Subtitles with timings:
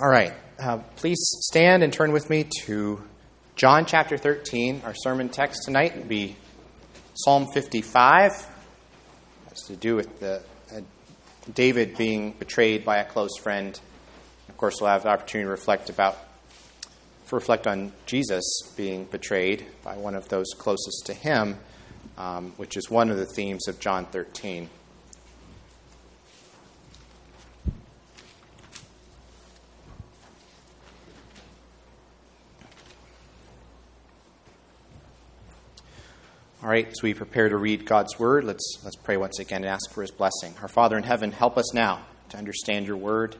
[0.00, 0.32] All right.
[0.58, 3.02] Uh, please stand and turn with me to
[3.54, 4.80] John chapter 13.
[4.86, 6.36] Our sermon text tonight will be
[7.12, 8.30] Psalm 55.
[8.30, 10.40] It has to do with the,
[10.74, 10.80] uh,
[11.52, 13.78] David being betrayed by a close friend.
[14.48, 16.16] Of course, we'll have the opportunity to reflect about
[17.30, 18.42] reflect on Jesus
[18.78, 21.58] being betrayed by one of those closest to him,
[22.16, 24.70] um, which is one of the themes of John 13.
[36.62, 39.70] All right, as we prepare to read God's word, let's, let's pray once again and
[39.70, 40.52] ask for his blessing.
[40.60, 43.34] Our Father in heaven, help us now to understand your word.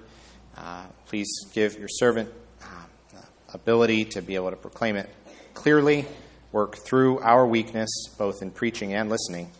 [0.56, 3.20] Uh, please give your servant uh,
[3.52, 5.10] ability to be able to proclaim it
[5.52, 6.06] clearly,
[6.50, 9.50] work through our weakness, both in preaching and listening,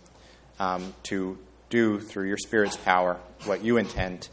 [0.59, 1.37] um, to
[1.69, 4.31] do through your Spirit's power what you intend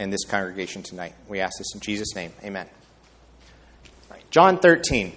[0.00, 1.14] in this congregation tonight.
[1.28, 2.32] We ask this in Jesus' name.
[2.42, 2.66] Amen.
[4.32, 5.12] John 13.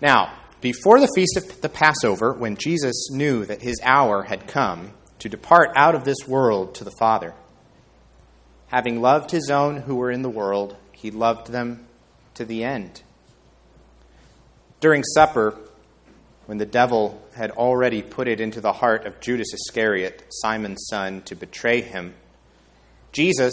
[0.00, 4.92] Now, before the feast of the Passover, when Jesus knew that his hour had come
[5.20, 7.34] to depart out of this world to the Father,
[8.68, 11.86] having loved his own who were in the world, he loved them
[12.34, 13.02] to the end.
[14.80, 15.56] During supper,
[16.46, 21.22] when the devil had already put it into the heart of Judas Iscariot, Simon's son,
[21.22, 22.14] to betray him,
[23.12, 23.52] Jesus,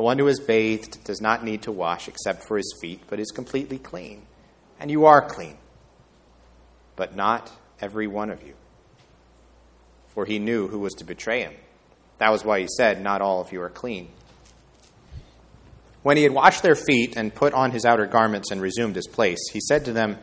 [0.00, 3.20] the one who is bathed does not need to wash except for his feet, but
[3.20, 4.22] is completely clean.
[4.78, 5.58] And you are clean,
[6.96, 7.52] but not
[7.82, 8.54] every one of you.
[10.14, 11.52] For he knew who was to betray him.
[12.16, 14.08] That was why he said, Not all of you are clean.
[16.02, 19.06] When he had washed their feet and put on his outer garments and resumed his
[19.06, 20.16] place, he said to them,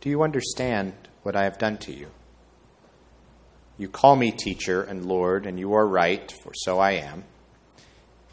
[0.00, 2.08] Do you understand what I have done to you?
[3.78, 7.22] You call me teacher and Lord, and you are right, for so I am.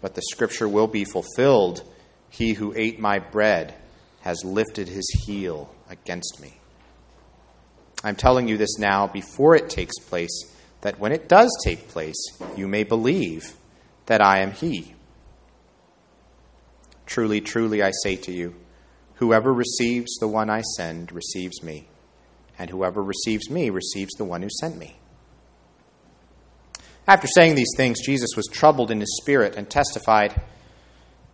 [0.00, 1.82] but the scripture will be fulfilled.
[2.28, 3.74] He who ate my bread
[4.20, 6.58] has lifted his heel against me.
[8.02, 10.44] I'm telling you this now before it takes place,
[10.80, 12.16] that when it does take place,
[12.56, 13.54] you may believe
[14.06, 14.94] that I am he.
[17.04, 18.54] Truly, truly, I say to you,
[19.14, 21.88] whoever receives the one I send receives me,
[22.58, 24.99] and whoever receives me receives the one who sent me.
[27.06, 30.40] After saying these things, Jesus was troubled in his spirit and testified,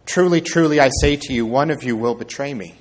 [0.07, 2.77] Truly, truly, I say to you, one of you will betray me.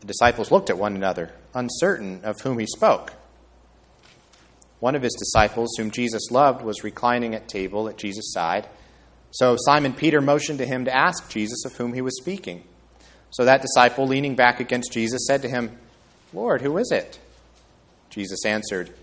[0.00, 3.12] The disciples looked at one another, uncertain of whom he spoke.
[4.78, 8.68] One of his disciples, whom Jesus loved, was reclining at table at Jesus' side.
[9.32, 12.62] So Simon Peter motioned to him to ask Jesus of whom he was speaking.
[13.30, 15.76] So that disciple, leaning back against Jesus, said to him,
[16.32, 17.18] Lord, who is it?
[18.08, 18.94] Jesus answered,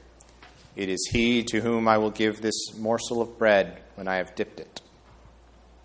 [0.75, 4.35] it is he to whom I will give this morsel of bread when I have
[4.35, 4.81] dipped it.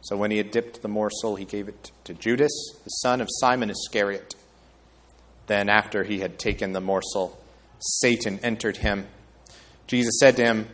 [0.02, 2.52] So when he had dipped the morsel, he gave it to Judas,
[2.84, 4.34] the son of Simon Iscariot.
[5.46, 7.38] Then, after he had taken the morsel,
[7.78, 9.06] Satan entered him.
[9.86, 10.68] Jesus said to him,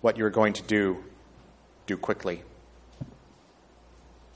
[0.00, 1.04] What you are going to do,
[1.86, 2.42] do quickly.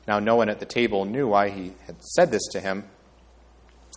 [0.06, 2.84] Now, no one at the table knew why he had said this to him.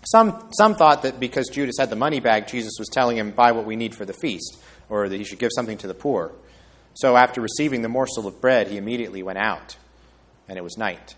[0.03, 3.51] Some, some thought that because Judas had the money bag, Jesus was telling him, buy
[3.51, 4.57] what we need for the feast,
[4.89, 6.31] or that he should give something to the poor.
[6.93, 9.77] So after receiving the morsel of bread, he immediately went out,
[10.47, 11.15] and it was night.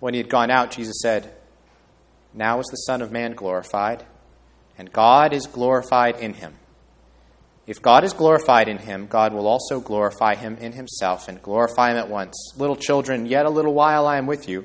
[0.00, 1.34] When he had gone out, Jesus said,
[2.32, 4.04] Now is the Son of Man glorified,
[4.78, 6.54] and God is glorified in him.
[7.66, 11.90] If God is glorified in him, God will also glorify him in himself and glorify
[11.90, 12.54] him at once.
[12.56, 14.64] Little children, yet a little while I am with you.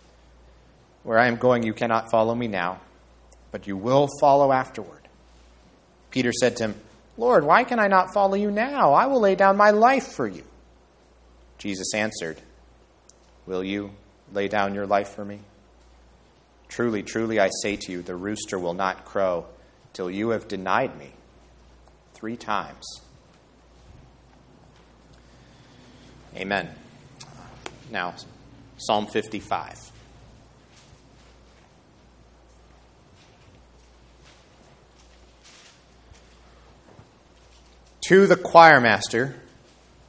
[1.03, 2.79] Where I am going, you cannot follow me now,
[3.51, 5.07] but you will follow afterward.
[6.11, 6.75] Peter said to him,
[7.17, 8.93] Lord, why can I not follow you now?
[8.93, 10.43] I will lay down my life for you.
[11.57, 12.41] Jesus answered,
[13.45, 13.91] Will you
[14.33, 15.39] lay down your life for me?
[16.67, 19.45] Truly, truly, I say to you, the rooster will not crow
[19.93, 21.11] till you have denied me
[22.13, 23.01] three times.
[26.35, 26.69] Amen.
[27.91, 28.15] Now,
[28.77, 29.90] Psalm 55.
[38.11, 39.35] To the choir master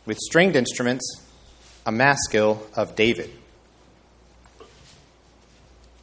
[0.07, 1.25] with stringed instruments
[1.87, 3.31] a maskil of David.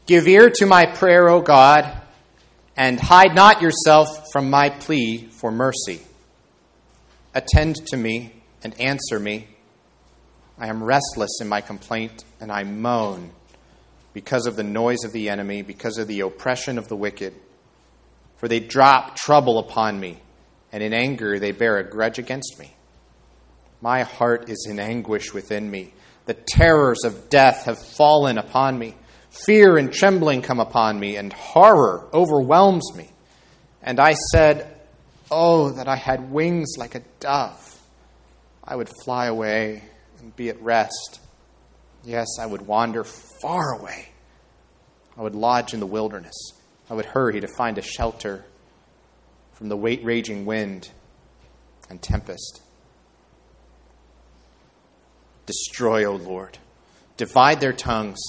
[0.06, 2.02] Give ear to my prayer, O God,
[2.78, 6.00] and hide not yourself from my plea for mercy.
[7.36, 8.32] Attend to me
[8.64, 9.50] and answer me.
[10.58, 13.32] I am restless in my complaint, and I moan
[14.14, 17.34] because of the noise of the enemy, because of the oppression of the wicked.
[18.38, 20.22] For they drop trouble upon me,
[20.72, 22.74] and in anger they bear a grudge against me.
[23.82, 25.94] My heart is in anguish within me.
[26.26, 28.96] The terrors of death have fallen upon me.
[29.30, 33.10] Fear and trembling come upon me, and horror overwhelms me.
[33.82, 34.76] And I said,
[35.32, 37.80] Oh, that I had wings like a dove.
[38.64, 39.84] I would fly away
[40.20, 41.20] and be at rest.
[42.04, 44.10] Yes, I would wander far away.
[45.18, 46.36] I would lodge in the wilderness.
[46.90, 48.46] I would hurry to find a shelter
[49.60, 50.90] from the weight raging wind
[51.90, 52.62] and tempest.
[55.46, 56.58] Destroy, O Lord.
[57.18, 58.20] Divide their tongues.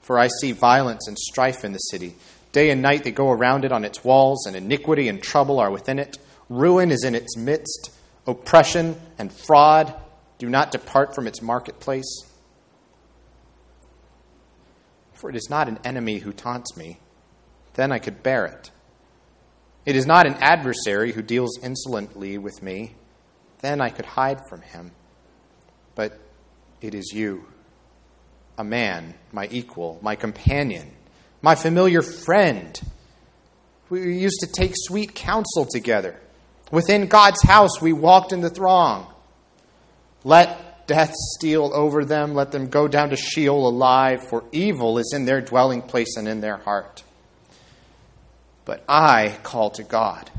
[0.00, 2.16] For I see violence and strife in the city.
[2.50, 5.70] Day and night they go around it on its walls, and iniquity and trouble are
[5.70, 6.18] within it.
[6.48, 7.92] Ruin is in its midst.
[8.26, 9.94] Oppression and fraud
[10.38, 12.24] do not depart from its marketplace.
[15.12, 16.98] For it is not an enemy who taunts me,
[17.74, 18.71] then I could bear it.
[19.84, 22.94] It is not an adversary who deals insolently with me,
[23.60, 24.92] then I could hide from him.
[25.94, 26.18] But
[26.80, 27.46] it is you,
[28.56, 30.92] a man, my equal, my companion,
[31.40, 32.80] my familiar friend.
[33.90, 36.20] We used to take sweet counsel together.
[36.70, 39.12] Within God's house, we walked in the throng.
[40.24, 42.34] Let death steal over them.
[42.34, 46.28] Let them go down to Sheol alive, for evil is in their dwelling place and
[46.28, 47.02] in their heart.
[48.64, 50.30] But I call to God,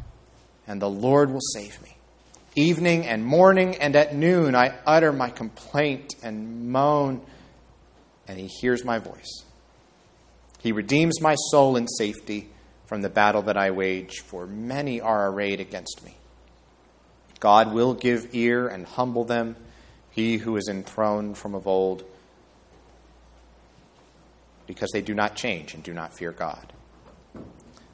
[0.68, 1.98] and the Lord will save me.
[2.56, 7.22] Evening and morning and at noon I utter my complaint and moan,
[8.28, 9.44] and he hears my voice.
[10.60, 12.50] He redeems my soul in safety
[12.86, 16.16] from the battle that I wage, for many are arrayed against me.
[17.40, 19.56] God will give ear and humble them,
[20.12, 22.04] he who is enthroned from of old,
[24.68, 26.73] because they do not change and do not fear God.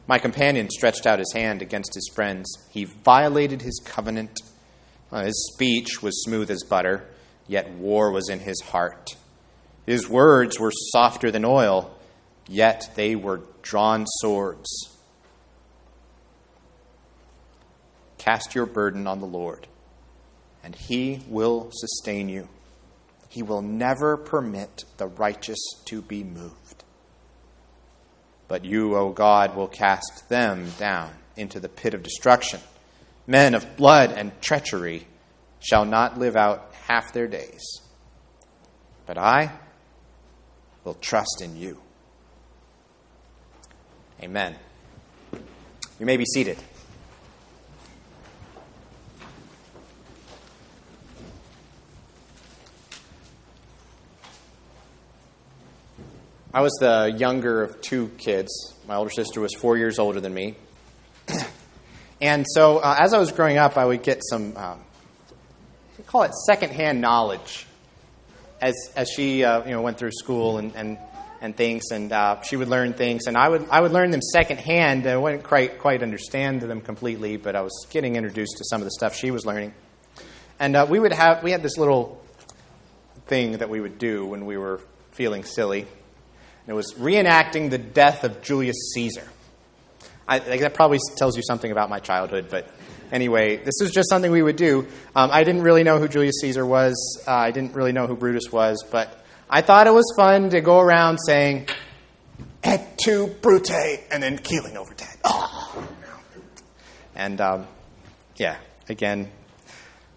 [0.10, 2.52] My companion stretched out his hand against his friends.
[2.72, 4.40] He violated his covenant.
[5.12, 7.08] His speech was smooth as butter,
[7.48, 9.16] yet war was in his heart.
[9.86, 11.96] His words were softer than oil,
[12.48, 14.98] yet they were drawn swords.
[18.18, 19.68] Cast your burden on the Lord,
[20.64, 22.50] and he will sustain you.
[23.28, 26.79] He will never permit the righteous to be moved.
[28.50, 32.60] But you, O God, will cast them down into the pit of destruction.
[33.26, 35.08] Men of blood and treachery
[35.60, 37.62] shall not live out half their days.
[39.06, 39.52] But I
[40.84, 41.80] will trust in you.
[44.22, 44.56] Amen.
[46.00, 46.58] You may be seated.
[56.52, 58.74] I was the younger of two kids.
[58.88, 60.56] My older sister was four years older than me.
[62.22, 64.80] and so, uh, as I was growing up, I would get some, um,
[66.08, 67.68] call it secondhand knowledge
[68.62, 70.98] as as she uh, you know went through school and and,
[71.40, 74.24] and things, and uh, she would learn things, and I would I would learn them
[74.24, 75.06] secondhand.
[75.06, 78.86] I wouldn't quite quite understand them completely, but I was getting introduced to some of
[78.86, 79.76] the stuff she was learning.
[80.60, 82.20] And uh, we would have we had this little
[83.28, 85.86] thing that we would do when we were feeling silly.
[86.62, 89.28] And it was reenacting the death of Julius Caesar.
[90.28, 92.70] I, that probably tells you something about my childhood, but
[93.12, 94.88] anyway, this was just something we would do.
[95.16, 97.24] Um, I didn't really know who Julius Caesar was.
[97.28, 100.62] Uh, I didn't really know who Brutus was, but I thought it was fun to
[100.62, 101.68] go around saying,
[102.64, 103.72] et tu, Brute,
[104.12, 105.18] and then keeling over dead.
[105.24, 105.88] Oh.
[107.16, 107.68] And um,
[108.36, 109.32] yeah, again,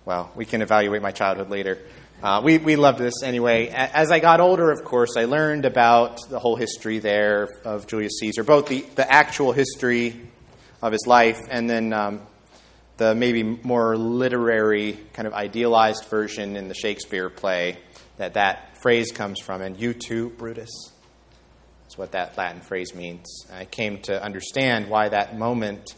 [0.04, 1.78] well, we can evaluate my childhood later.
[2.22, 3.66] Uh, we, we loved this anyway.
[3.68, 8.12] As I got older, of course, I learned about the whole history there of Julius
[8.20, 10.30] Caesar, both the, the actual history
[10.80, 12.20] of his life and then um,
[12.96, 17.78] the maybe more literary, kind of idealized version in the Shakespeare play
[18.18, 19.60] that that phrase comes from.
[19.60, 20.92] And you too, Brutus?
[21.82, 23.46] That's what that Latin phrase means.
[23.52, 25.96] I came to understand why that moment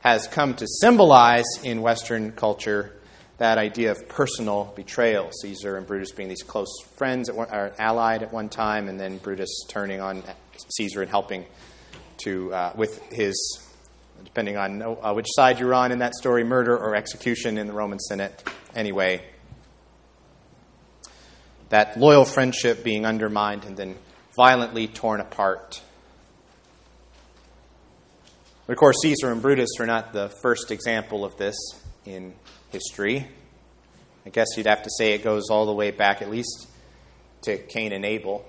[0.00, 2.99] has come to symbolize in Western culture
[3.40, 5.30] that idea of personal betrayal.
[5.32, 9.16] Caesar and Brutus being these close friends, one, or allied at one time, and then
[9.16, 10.22] Brutus turning on
[10.76, 11.46] Caesar and helping
[12.18, 13.58] to uh, with his,
[14.24, 17.72] depending on uh, which side you're on in that story, murder or execution in the
[17.72, 18.46] Roman Senate.
[18.76, 19.24] Anyway,
[21.70, 23.96] that loyal friendship being undermined and then
[24.36, 25.80] violently torn apart.
[28.68, 31.56] Of course, Caesar and Brutus are not the first example of this
[32.04, 32.34] in
[32.70, 33.28] history.
[34.26, 36.68] I guess you'd have to say it goes all the way back, at least,
[37.42, 38.44] to Cain and Abel.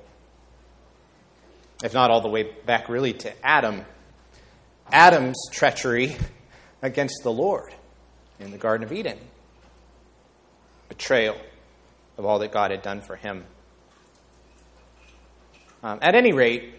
[1.84, 3.86] If not all the way back, really, to Adam.
[4.92, 6.16] Adam's treachery
[6.82, 7.74] against the Lord
[8.40, 9.18] in the Garden of Eden.
[10.90, 11.38] Betrayal
[12.18, 13.46] of all that God had done for him.
[15.84, 16.76] Um, at any rate,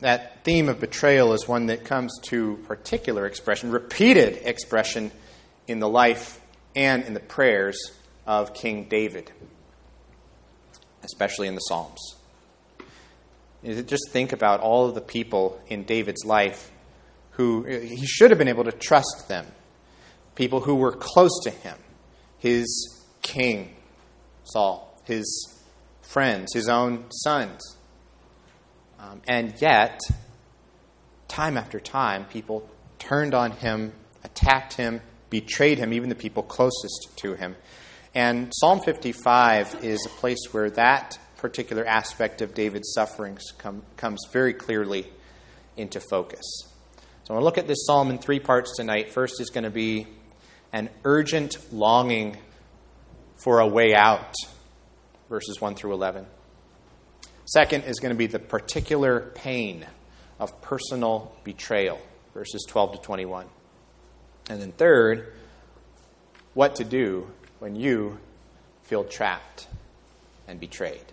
[0.00, 5.10] that theme of betrayal is one that comes to particular expression, repeated expression
[5.66, 6.40] in the life
[6.74, 7.78] and in the prayers
[8.26, 9.30] of King David,
[11.04, 12.16] especially in the Psalms.
[13.64, 16.70] Just think about all of the people in David's life
[17.32, 19.46] who he should have been able to trust them,
[20.34, 21.76] people who were close to him,
[22.38, 23.74] his king,
[24.44, 25.58] Saul, his
[26.02, 27.76] friends, his own sons.
[28.98, 30.00] Um, and yet,
[31.30, 32.68] time after time, people
[32.98, 33.92] turned on him,
[34.24, 37.56] attacked him, betrayed him, even the people closest to him.
[38.14, 44.20] And Psalm 55 is a place where that particular aspect of David's sufferings come, comes
[44.32, 45.06] very clearly
[45.76, 46.44] into focus.
[47.24, 49.12] So I want to look at this psalm in three parts tonight.
[49.12, 50.08] First is going to be
[50.72, 52.36] an urgent longing
[53.36, 54.34] for a way out,
[55.28, 56.26] verses 1 through 11.
[57.46, 59.86] Second is going to be the particular pain
[60.40, 62.00] of personal betrayal,
[62.34, 63.46] verses 12 to 21.
[64.48, 65.32] And then third,
[66.54, 67.30] what to do
[67.60, 68.18] when you
[68.84, 69.68] feel trapped
[70.48, 71.04] and betrayed.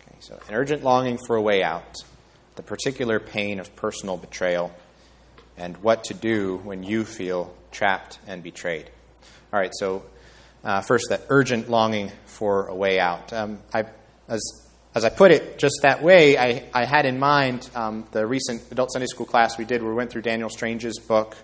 [0.00, 1.98] Okay, so an urgent longing for a way out,
[2.56, 4.72] the particular pain of personal betrayal,
[5.56, 8.90] and what to do when you feel trapped and betrayed.
[9.52, 10.02] All right, so
[10.64, 13.32] uh, first, that urgent longing for a way out.
[13.32, 13.84] Um, I,
[14.28, 14.61] as
[14.94, 18.70] as I put it just that way, I, I had in mind um, the recent
[18.70, 21.36] adult Sunday school class we did where we went through Daniel Strange's book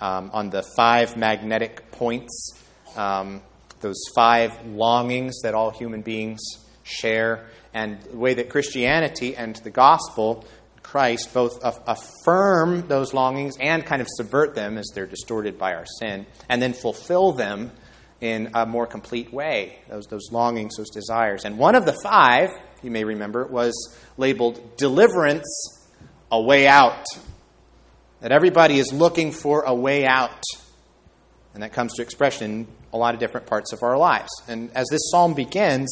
[0.00, 2.52] um, on the five magnetic points,
[2.96, 3.42] um,
[3.80, 6.40] those five longings that all human beings
[6.84, 10.44] share, and the way that Christianity and the gospel,
[10.82, 15.86] Christ, both affirm those longings and kind of subvert them as they're distorted by our
[15.98, 17.72] sin, and then fulfill them
[18.20, 21.44] in a more complete way, those, those longings, those desires.
[21.44, 22.50] And one of the five,
[22.82, 25.46] you may remember, was labeled deliverance,
[26.30, 27.04] a way out.
[28.20, 30.42] That everybody is looking for a way out.
[31.54, 34.30] And that comes to expression in a lot of different parts of our lives.
[34.48, 35.90] And as this psalm begins,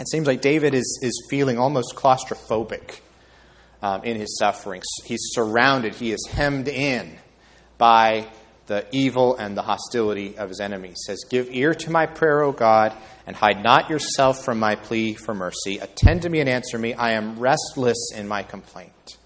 [0.00, 3.00] it seems like David is, is feeling almost claustrophobic
[3.82, 4.86] um, in his sufferings.
[5.04, 7.18] He's surrounded, he is hemmed in
[7.78, 8.26] by
[8.72, 10.96] the evil and the hostility of his enemies.
[11.06, 15.12] Says, Give ear to my prayer, O God, and hide not yourself from my plea
[15.12, 15.76] for mercy.
[15.76, 16.94] Attend to me and answer me.
[16.94, 19.18] I am restless in my complaint,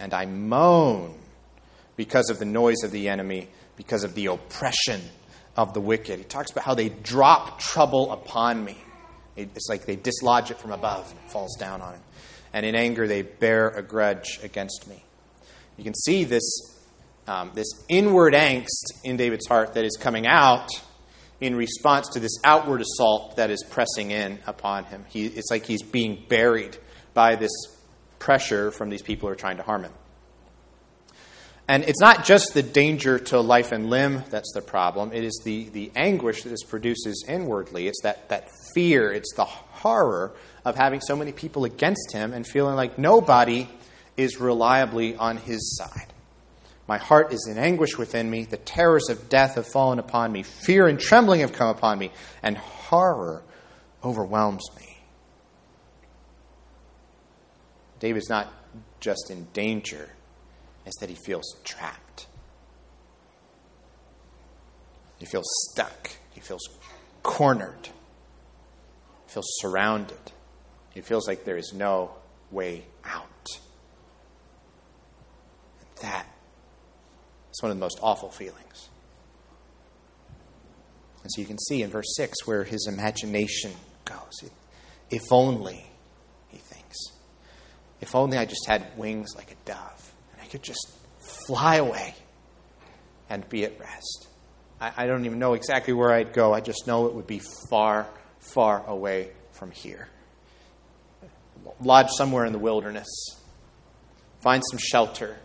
[0.00, 1.16] and I moan
[1.94, 5.00] because of the noise of the enemy, because of the oppression
[5.56, 6.18] of the wicked.
[6.18, 8.76] He talks about how they drop trouble upon me.
[9.36, 12.02] It's like they dislodge it from above and it falls down on him.
[12.52, 15.04] And in anger, they bear a grudge against me.
[15.76, 16.75] You can see this
[17.26, 20.68] um, this inward angst in David's heart that is coming out
[21.40, 25.04] in response to this outward assault that is pressing in upon him.
[25.08, 26.76] He, it's like he's being buried
[27.14, 27.52] by this
[28.18, 29.92] pressure from these people who are trying to harm him.
[31.68, 35.42] And it's not just the danger to life and limb that's the problem, it is
[35.44, 37.88] the, the anguish that this produces inwardly.
[37.88, 40.32] It's that, that fear, it's the horror
[40.64, 43.68] of having so many people against him and feeling like nobody
[44.16, 46.12] is reliably on his side.
[46.88, 48.44] My heart is in anguish within me.
[48.44, 50.42] The terrors of death have fallen upon me.
[50.42, 52.12] Fear and trembling have come upon me,
[52.42, 53.42] and horror
[54.04, 54.98] overwhelms me.
[57.98, 58.52] David's not
[59.00, 60.10] just in danger,
[60.84, 62.26] is that he feels trapped.
[65.18, 66.10] He feels stuck.
[66.30, 66.68] He feels
[67.22, 67.88] cornered.
[69.26, 70.32] He feels surrounded.
[70.94, 72.10] He feels like there is no
[72.50, 73.26] way out.
[76.02, 76.26] That
[77.56, 78.90] is one of the most awful feelings.
[81.22, 83.72] And so you can see in verse 6 where his imagination
[84.04, 84.50] goes.
[85.10, 85.86] If only,
[86.48, 86.96] he thinks,
[88.00, 90.92] if only I just had wings like a dove and I could just
[91.46, 92.14] fly away
[93.30, 94.28] and be at rest.
[94.78, 96.52] I, I don't even know exactly where I'd go.
[96.52, 98.06] I just know it would be far,
[98.38, 100.08] far away from here.
[101.80, 103.08] Lodge somewhere in the wilderness.
[104.40, 105.36] Find some shelter.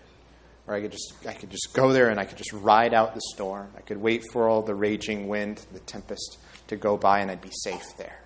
[0.74, 3.22] I could just I could just go there and I could just ride out the
[3.34, 3.70] storm.
[3.78, 6.38] I could wait for all the raging wind, the tempest
[6.68, 8.20] to go by and I'd be safe there.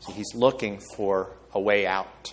[0.00, 2.32] So he's looking for a way out.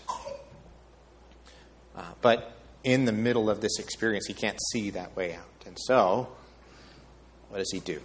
[1.96, 2.52] Uh, but
[2.84, 5.64] in the middle of this experience, he can't see that way out.
[5.66, 6.30] And so,
[7.50, 8.02] what does he do?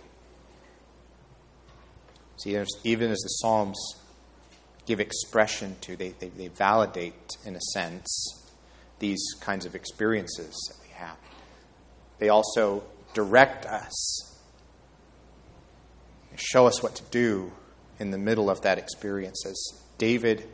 [2.38, 3.78] See, even as the Psalms
[4.87, 8.39] give expression to, they, they, they validate, in a sense,
[9.00, 11.16] these kinds of experiences that we have.
[12.19, 14.38] They also direct us,
[16.30, 17.52] and show us what to do
[17.99, 20.47] in the middle of that experience as David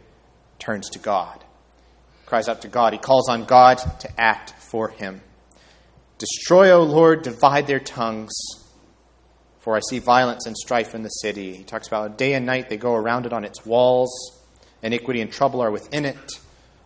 [0.58, 1.44] turns to God
[2.26, 2.92] cries out to God.
[2.92, 5.22] He calls on God to act for him.
[6.18, 8.32] Destroy, O Lord, divide their tongues,
[9.60, 11.54] for I see violence and strife in the city.
[11.56, 14.10] He talks about day and night they go around it on its walls.
[14.82, 16.32] Iniquity and trouble are within it.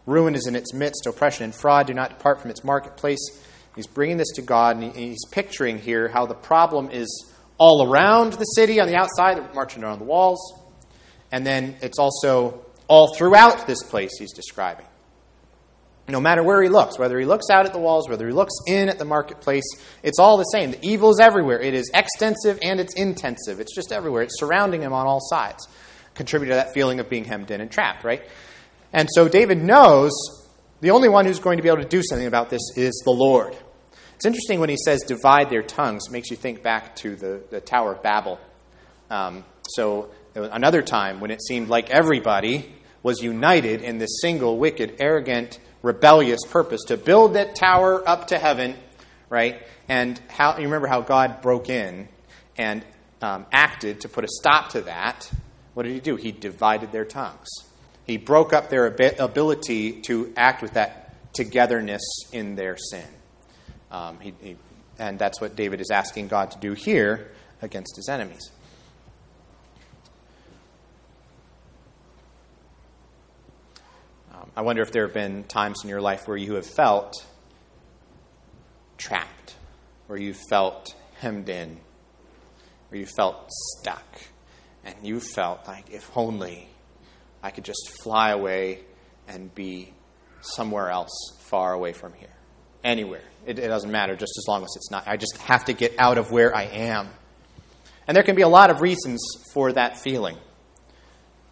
[0.06, 1.06] Ruin is in its midst.
[1.06, 3.20] Oppression and fraud do not depart from its marketplace.
[3.76, 8.32] He's bringing this to God, and he's picturing here how the problem is all around
[8.34, 10.54] the city on the outside, marching around the walls.
[11.30, 14.86] And then it's also all throughout this place he's describing
[16.10, 18.54] no matter where he looks, whether he looks out at the walls, whether he looks
[18.66, 19.64] in at the marketplace,
[20.02, 20.72] it's all the same.
[20.72, 21.60] The evil is everywhere.
[21.60, 23.60] It is extensive and it's intensive.
[23.60, 24.22] It's just everywhere.
[24.22, 25.68] It's surrounding him on all sides,
[26.14, 28.22] contributing to that feeling of being hemmed in and trapped, right?
[28.92, 30.11] And so David knows
[30.81, 33.12] the only one who's going to be able to do something about this is the
[33.12, 33.57] Lord.
[34.16, 37.42] It's interesting when he says divide their tongues, it makes you think back to the,
[37.50, 38.38] the Tower of Babel.
[39.11, 44.96] Um, so, another time when it seemed like everybody was united in this single, wicked,
[45.00, 48.76] arrogant, rebellious purpose to build that tower up to heaven,
[49.29, 49.62] right?
[49.88, 52.09] And how you remember how God broke in
[52.59, 52.85] and
[53.22, 55.31] um, acted to put a stop to that.
[55.74, 56.16] What did he do?
[56.16, 57.48] He divided their tongues.
[58.10, 63.06] He broke up their ability to act with that togetherness in their sin.
[63.88, 64.56] Um, he, he,
[64.98, 67.30] and that's what David is asking God to do here
[67.62, 68.50] against his enemies.
[74.56, 77.24] I wonder if there have been times in your life where you have felt
[78.98, 79.54] trapped,
[80.08, 81.78] where you felt hemmed in,
[82.88, 84.20] where you felt stuck,
[84.84, 86.70] and you felt like if only
[87.42, 88.81] I could just fly away
[89.29, 89.92] and be
[90.40, 92.33] somewhere else far away from here.
[92.83, 93.22] Anywhere.
[93.46, 95.07] It, it, doesn't matter, just as long as it's not.
[95.07, 97.09] I just have to get out of where I am.
[98.07, 99.22] And there can be a lot of reasons
[99.53, 100.37] for that feeling.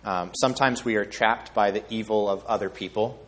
[0.05, 3.25] Um, sometimes we are trapped by the evil of other people.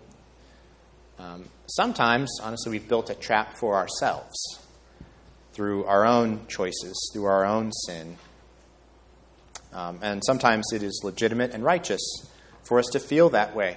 [1.19, 4.37] Um, sometimes, honestly, we've built a trap for ourselves
[5.53, 8.17] through our own choices, through our own sin.
[9.73, 12.01] Um, and sometimes it is legitimate and righteous
[12.71, 13.77] for us to feel that way.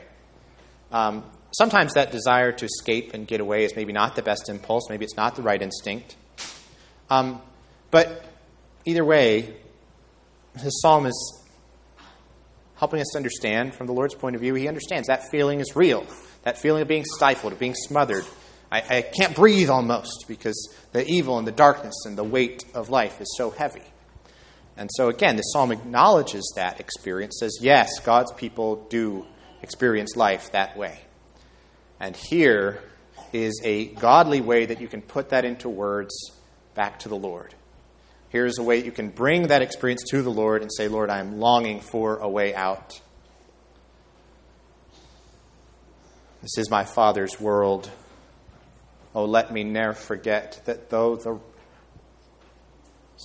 [0.92, 4.84] Um, sometimes that desire to escape and get away is maybe not the best impulse,
[4.88, 6.16] maybe it's not the right instinct.
[7.10, 7.42] Um,
[7.90, 8.24] but
[8.86, 9.56] either way,
[10.54, 11.44] the psalm is
[12.76, 14.54] helping us understand from the Lord's point of view.
[14.54, 16.06] He understands that feeling is real,
[16.44, 18.26] that feeling of being stifled, of being smothered.
[18.72, 22.90] I, I can't breathe almost because the evil and the darkness and the weight of
[22.90, 23.82] life is so heavy.
[24.76, 29.26] And so, again, the psalm acknowledges that experience, says, yes, God's people do
[29.62, 31.00] experience life that way.
[32.00, 32.82] And here
[33.32, 36.32] is a godly way that you can put that into words
[36.76, 37.54] back to the Lord.
[38.34, 41.20] here's a way you can bring that experience to the Lord and say, Lord, I
[41.20, 43.00] am longing for a way out.
[46.42, 47.90] This is my Father's world.
[49.14, 51.40] Oh, let me ne'er forget that though the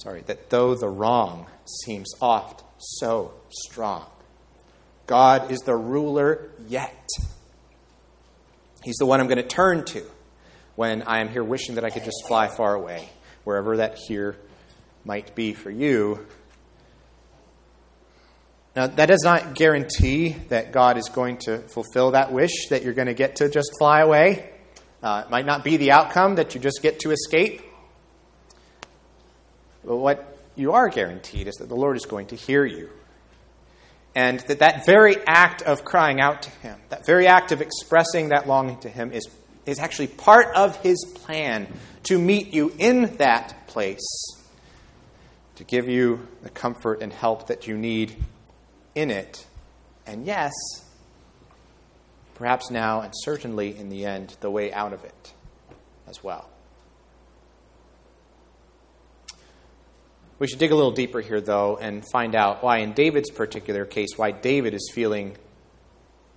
[0.02, 1.46] sorry, that though the wrong
[1.84, 4.06] seems oft so strong,
[5.06, 7.08] God is the ruler yet.
[8.84, 10.04] He's the one I'm going to turn to
[10.76, 13.08] when I am here wishing that I could just fly far away,
[13.44, 14.36] wherever that here
[15.04, 16.26] might be for you.
[18.76, 22.94] Now, that does not guarantee that God is going to fulfill that wish, that you're
[22.94, 24.50] going to get to just fly away.
[25.02, 27.62] Uh, it might not be the outcome that you just get to escape.
[29.84, 32.90] But what you are guaranteed is that the Lord is going to hear you.
[34.14, 38.30] And that that very act of crying out to Him, that very act of expressing
[38.30, 39.28] that longing to Him, is,
[39.64, 41.68] is actually part of His plan
[42.04, 44.00] to meet you in that place,
[45.56, 48.16] to give you the comfort and help that you need
[48.94, 49.46] in it.
[50.06, 50.52] And yes,
[52.34, 55.32] perhaps now and certainly in the end, the way out of it
[56.08, 56.48] as well.
[60.38, 63.84] We should dig a little deeper here, though, and find out why, in David's particular
[63.84, 65.36] case, why David is feeling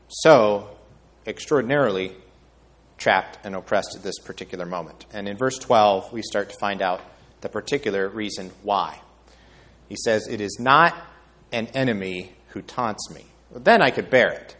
[0.08, 0.70] so
[1.28, 2.16] extraordinarily
[2.98, 5.06] trapped and oppressed at this particular moment.
[5.14, 7.02] And in verse 12, we start to find out
[7.42, 9.00] the particular reason why.
[9.88, 10.96] He says, It is not
[11.52, 13.26] an enemy who taunts me.
[13.52, 14.56] Well, then I could bear it.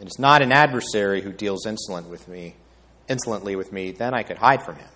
[0.00, 2.54] It is not an adversary who deals insolent with me,
[3.08, 4.88] insolently with me, then I could hide from him.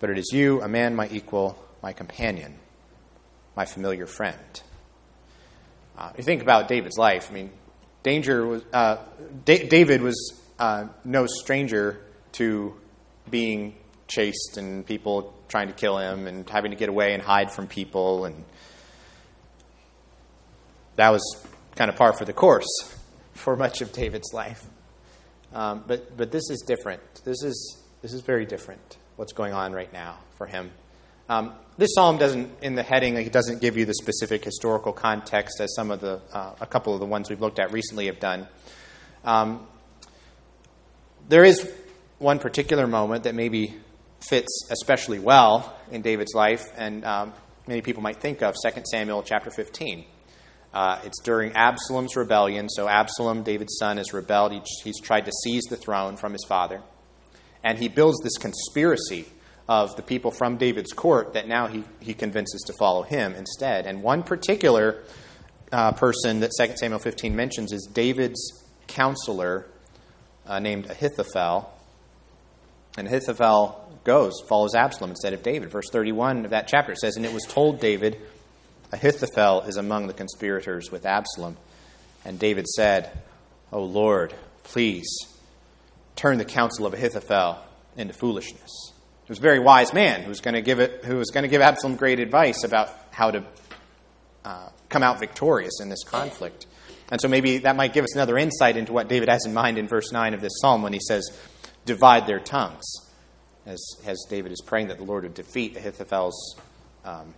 [0.00, 2.54] But it is you, a man my equal, my companion,
[3.56, 4.62] my familiar friend.
[5.96, 7.28] Uh, you think about David's life.
[7.30, 7.50] I mean,
[8.02, 8.98] danger was uh,
[9.44, 12.00] da- David was uh, no stranger
[12.32, 12.74] to
[13.28, 13.74] being
[14.06, 17.66] chased and people trying to kill him and having to get away and hide from
[17.66, 18.44] people and
[20.96, 21.22] that was
[21.76, 22.66] kind of par for the course
[23.34, 24.64] for much of David's life.
[25.54, 27.00] Um, but but this is different.
[27.24, 28.97] This is this is very different.
[29.18, 30.70] What's going on right now for him?
[31.28, 35.60] Um, this psalm doesn't, in the heading, it doesn't give you the specific historical context
[35.60, 38.20] as some of the uh, a couple of the ones we've looked at recently have
[38.20, 38.46] done.
[39.24, 39.66] Um,
[41.28, 41.68] there is
[42.20, 43.74] one particular moment that maybe
[44.20, 47.32] fits especially well in David's life, and um,
[47.66, 50.04] many people might think of 2 Samuel chapter 15.
[50.72, 52.68] Uh, it's during Absalom's rebellion.
[52.68, 54.52] So, Absalom, David's son, has rebelled.
[54.52, 56.82] He, he's tried to seize the throne from his father.
[57.64, 59.26] And he builds this conspiracy
[59.68, 63.86] of the people from David's court that now he, he convinces to follow him instead.
[63.86, 65.02] And one particular
[65.70, 69.66] uh, person that 2 Samuel 15 mentions is David's counselor
[70.46, 71.70] uh, named Ahithophel.
[72.96, 75.70] And Ahithophel goes, follows Absalom instead of David.
[75.70, 78.18] Verse 31 of that chapter says, And it was told David,
[78.90, 81.58] Ahithophel is among the conspirators with Absalom.
[82.24, 83.10] And David said,
[83.70, 84.32] O Lord,
[84.64, 85.06] please
[86.18, 87.58] turn the counsel of Ahithophel
[87.96, 88.92] into foolishness.
[89.24, 91.42] He was a very wise man who was going to give, it, who was going
[91.42, 93.44] to give Absalom great advice about how to
[94.44, 96.66] uh, come out victorious in this conflict.
[97.10, 99.78] And so maybe that might give us another insight into what David has in mind
[99.78, 101.30] in verse 9 of this psalm when he says,
[101.84, 102.84] divide their tongues,
[103.64, 106.56] as, as David is praying that the Lord would defeat Ahithophel's
[107.04, 107.34] um,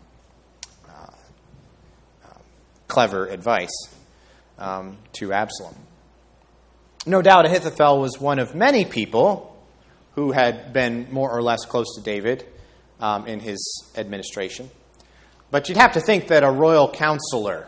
[2.90, 3.70] clever advice
[4.58, 5.76] um, to Absalom.
[7.06, 9.56] No doubt Ahithophel was one of many people
[10.14, 12.44] who had been more or less close to David
[13.00, 14.70] um, in his administration.
[15.50, 17.66] But you'd have to think that a royal counselor,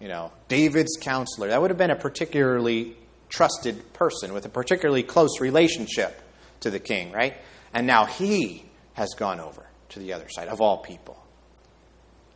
[0.00, 2.96] you know, David's counselor, that would have been a particularly
[3.28, 6.20] trusted person with a particularly close relationship
[6.60, 7.36] to the king, right?
[7.72, 8.64] And now he
[8.94, 11.24] has gone over to the other side, of all people.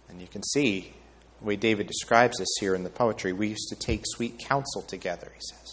[0.09, 0.93] And you can see
[1.41, 4.83] the way David describes this here in the poetry, we used to take sweet counsel
[4.83, 5.66] together, he says.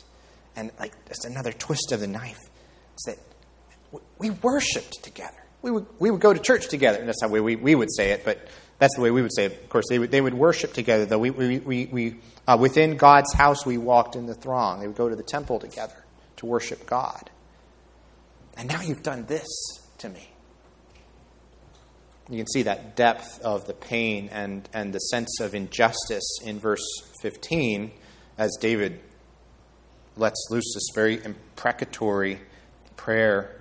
[0.56, 2.40] And like just another twist of the knife
[2.98, 3.18] is that
[4.18, 5.38] we worshiped together.
[5.62, 7.00] We would, we would go to church together.
[7.00, 8.48] And that's how we, we, we would say it, but
[8.80, 9.64] that's the way we would say it.
[9.64, 11.20] Of course, they would, they would worship together, though.
[11.20, 12.16] We, we, we, we
[12.48, 14.82] uh, within God's house, we walked in the throng.
[14.82, 15.96] They would go to the temple together
[16.38, 17.30] to worship God.
[18.58, 19.48] And now you've done this
[20.00, 20.30] to me.
[22.30, 26.60] You can see that depth of the pain and, and the sense of injustice in
[26.60, 26.86] verse
[27.22, 27.92] 15
[28.38, 29.02] as David
[30.16, 32.40] lets loose this very imprecatory
[32.96, 33.60] prayer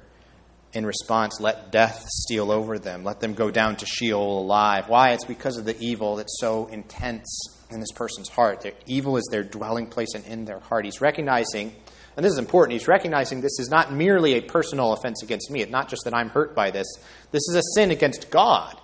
[0.73, 4.89] in response let death steal over them, let them go down to Sheol alive.
[4.89, 5.11] Why?
[5.11, 7.29] It's because of the evil that's so intense
[7.71, 8.63] in this person's heart.
[8.63, 10.85] Their evil is their dwelling place and in their heart.
[10.85, 11.75] He's recognizing
[12.17, 12.79] And this is important.
[12.79, 15.63] He's recognizing this is not merely a personal offense against me.
[15.63, 16.87] It's not just that I'm hurt by this.
[17.31, 18.79] This is a sin against God,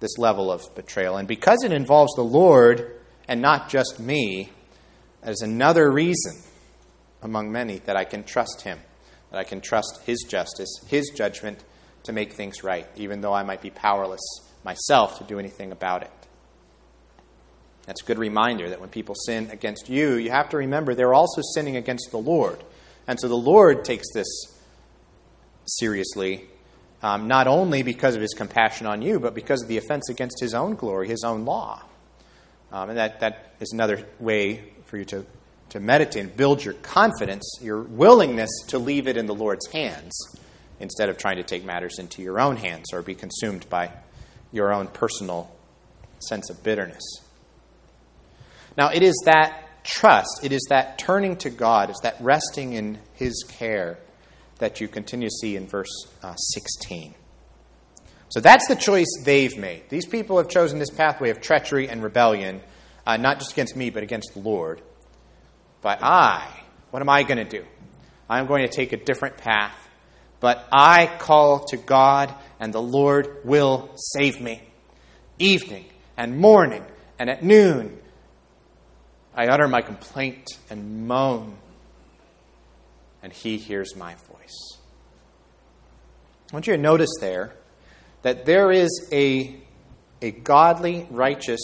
[0.00, 1.16] this level of betrayal.
[1.16, 4.50] And because it involves the Lord and not just me,
[5.22, 6.34] there's another reason
[7.24, 8.78] among many that I can trust Him,
[9.30, 11.64] that I can trust His justice, His judgment
[12.04, 14.20] to make things right, even though I might be powerless
[14.64, 16.10] myself to do anything about it.
[17.86, 21.14] That's a good reminder that when people sin against you, you have to remember they're
[21.14, 22.62] also sinning against the Lord.
[23.06, 24.26] And so the Lord takes this
[25.66, 26.46] seriously,
[27.02, 30.40] um, not only because of his compassion on you, but because of the offense against
[30.40, 31.82] his own glory, his own law.
[32.72, 35.26] Um, and that, that is another way for you to,
[35.74, 40.38] to meditate and build your confidence, your willingness to leave it in the Lord's hands
[40.78, 43.90] instead of trying to take matters into your own hands or be consumed by
[44.52, 45.52] your own personal
[46.20, 47.02] sense of bitterness.
[48.78, 53.00] Now, it is that trust, it is that turning to God, it's that resting in
[53.14, 53.98] His care
[54.58, 57.16] that you continue to see in verse uh, 16.
[58.28, 59.88] So that's the choice they've made.
[59.88, 62.60] These people have chosen this pathway of treachery and rebellion,
[63.04, 64.80] uh, not just against me, but against the Lord.
[65.84, 66.48] But I,
[66.90, 67.64] what am I going to do?
[68.28, 69.76] I'm going to take a different path.
[70.40, 74.62] But I call to God, and the Lord will save me.
[75.38, 75.84] Evening
[76.16, 76.84] and morning
[77.18, 78.00] and at noon
[79.36, 81.56] I utter my complaint and moan,
[83.22, 84.78] and he hears my voice.
[86.50, 87.54] I want you to notice there
[88.22, 89.56] that there is a,
[90.22, 91.60] a godly, righteous,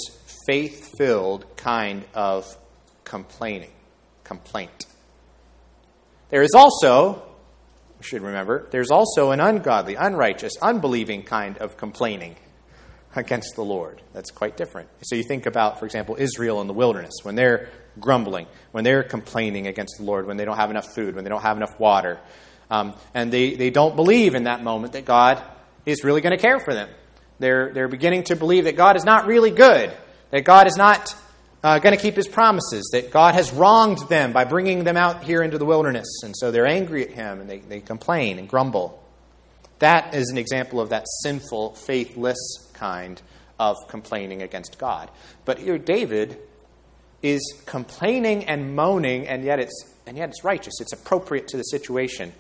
[0.47, 2.57] faith filled kind of
[3.05, 3.71] complaining,
[4.31, 4.87] complaint.
[6.29, 7.21] There is also,
[7.99, 12.37] we should remember, there's also an ungodly, unrighteous, unbelieving kind of complaining
[13.17, 14.01] against the Lord.
[14.13, 14.89] That's quite different.
[15.03, 19.03] So you think about, for example, Israel in the wilderness, when they're grumbling, when they're
[19.03, 21.81] complaining against the Lord, when they don't have enough food, when they don't have enough
[21.81, 22.21] water.
[22.71, 25.43] Um, and they, they don't believe in that moment that God
[25.85, 26.89] is really going to care for them.
[27.41, 29.91] They're, they're beginning to believe that God is not really good,
[30.31, 31.17] that God is not
[31.63, 35.23] uh, going to keep his promises, that God has wronged them by bringing them out
[35.25, 36.23] here into the wilderness.
[36.23, 39.03] And so they're angry at him and they, they complain and grumble.
[39.79, 42.39] That is an example of that sinful, faithless
[42.75, 43.21] kind
[43.59, 45.11] of complaining against God.
[45.45, 46.39] But here, David
[47.23, 50.75] is complaining and moaning, and yet it's, and yet it's righteous.
[50.81, 52.33] It's appropriate to the situation.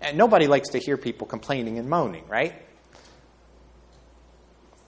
[0.00, 2.54] And nobody likes to hear people complaining and moaning, right?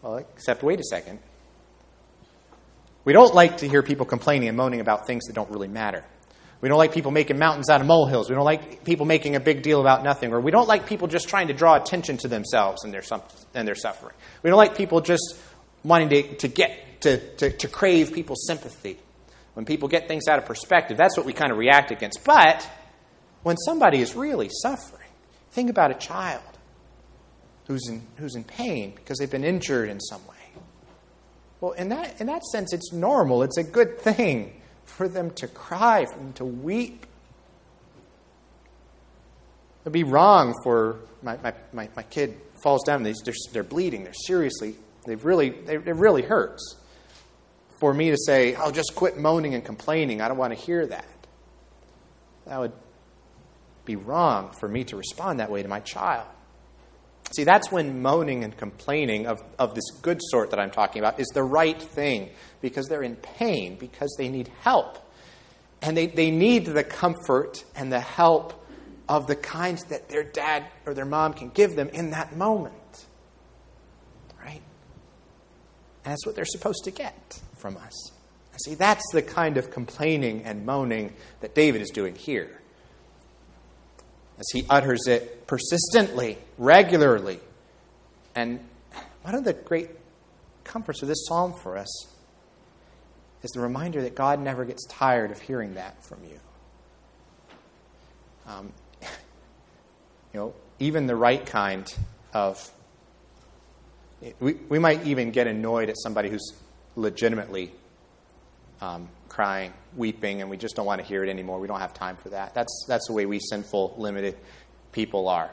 [0.03, 1.19] Well, except wait a second.
[3.05, 6.05] We don't like to hear people complaining and moaning about things that don't really matter.
[6.61, 8.29] We don't like people making mountains out of molehills.
[8.29, 10.33] We don't like people making a big deal about nothing.
[10.33, 13.03] Or we don't like people just trying to draw attention to themselves and their,
[13.55, 14.15] and their suffering.
[14.43, 15.39] We don't like people just
[15.83, 18.99] wanting to, to get, to, to, to crave people's sympathy.
[19.55, 22.25] When people get things out of perspective, that's what we kind of react against.
[22.25, 22.69] But
[23.43, 25.09] when somebody is really suffering,
[25.53, 26.43] think about a child
[27.67, 30.37] who's in, who's in pain because they've been injured in some way.
[31.61, 33.43] Well, in that, in that sense, it's normal.
[33.43, 37.05] It's a good thing for them to cry, for them to weep.
[39.81, 43.63] It would be wrong for my, my, my, my kid falls down, they, they're, they're
[43.63, 44.75] bleeding, they're seriously,
[45.07, 46.77] they've really, they, it really hurts.
[47.79, 50.87] For me to say, I'll just quit moaning and complaining, I don't want to hear
[50.87, 51.07] that.
[52.47, 52.73] That would
[53.85, 56.27] be wrong for me to respond that way to my child.
[57.33, 61.21] See, that's when moaning and complaining of, of this good sort that I'm talking about
[61.21, 64.99] is the right thing because they're in pain, because they need help.
[65.81, 68.67] And they, they need the comfort and the help
[69.09, 72.75] of the kinds that their dad or their mom can give them in that moment.
[74.45, 74.63] Right?
[76.05, 78.13] And that's what they're supposed to get from us.
[78.65, 82.60] See, that's the kind of complaining and moaning that David is doing here
[84.41, 87.39] as he utters it persistently, regularly.
[88.35, 88.59] And
[89.23, 89.91] one of the great
[90.65, 92.07] comforts of this psalm for us
[93.43, 96.41] is the reminder that God never gets tired of hearing that from you.
[98.47, 98.73] Um,
[99.03, 101.93] you know, even the right kind
[102.33, 102.71] of.
[104.39, 106.53] We, we might even get annoyed at somebody who's
[106.95, 107.73] legitimately
[108.81, 111.61] um, crying, weeping, and we just don't want to hear it anymore.
[111.61, 112.55] We don't have time for that.
[112.55, 114.37] That's, that's the way we sinful, limited
[114.93, 115.51] people are.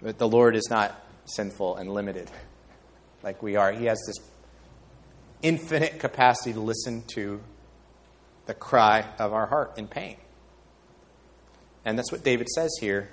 [0.00, 2.30] But the Lord is not sinful and limited
[3.22, 3.72] like we are.
[3.72, 4.16] He has this
[5.42, 7.40] infinite capacity to listen to
[8.46, 10.16] the cry of our heart in pain.
[11.84, 13.10] And that's what David says here.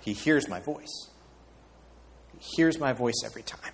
[0.00, 1.08] He hears my voice.
[2.38, 3.72] He hears my voice every time.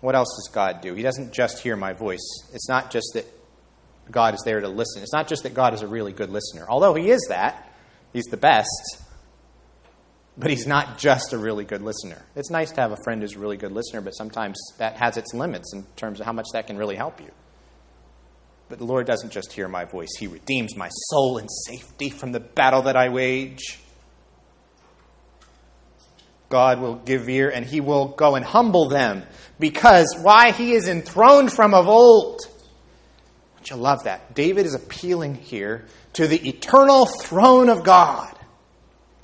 [0.00, 0.94] What else does God do?
[0.94, 2.26] He doesn't just hear my voice.
[2.52, 3.26] It's not just that
[4.10, 5.02] God is there to listen.
[5.02, 7.72] It's not just that God is a really good listener, although He is that,
[8.12, 9.02] He's the best,
[10.36, 12.22] but He's not just a really good listener.
[12.34, 15.16] It's nice to have a friend who's a really good listener, but sometimes that has
[15.16, 17.30] its limits in terms of how much that can really help you.
[18.68, 22.32] But the Lord doesn't just hear my voice, He redeems my soul in safety from
[22.32, 23.80] the battle that I wage.
[26.48, 29.24] God will give ear and He will go and humble them
[29.58, 30.52] because why?
[30.52, 32.40] He is enthroned from of old.
[33.56, 34.34] Don't you love that?
[34.34, 38.32] David is appealing here to the eternal throne of God.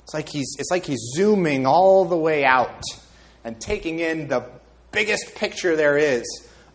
[0.03, 2.83] It's like he's, it's like he's zooming all the way out
[3.43, 4.49] and taking in the
[4.91, 6.23] biggest picture there is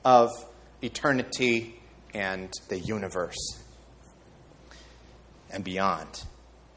[0.04, 0.30] of
[0.82, 1.80] eternity
[2.14, 3.62] and the universe
[5.50, 6.24] and beyond.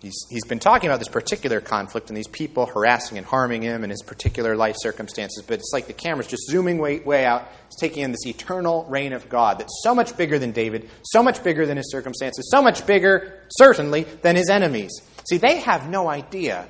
[0.02, 3.84] He's, he's been talking about this particular conflict and these people harassing and harming him
[3.84, 7.48] and his particular life circumstances, but it's like the camera's just zooming way, way out.
[7.68, 11.22] It's taking in this eternal reign of God that's so much bigger than David, so
[11.22, 14.92] much bigger than his circumstances, so much bigger, certainly, than his enemies.
[15.30, 16.68] See, they have no idea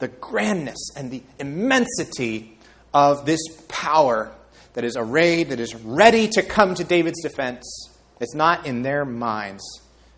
[0.00, 2.58] the grandness and the immensity
[2.92, 4.32] of this power
[4.72, 7.90] that is arrayed, that is ready to come to David's defense.
[8.20, 9.62] It's not in their minds.